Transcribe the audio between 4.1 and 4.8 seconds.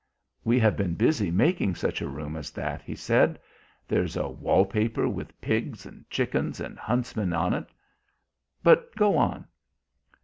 a wall